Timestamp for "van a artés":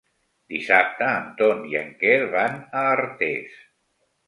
2.33-3.63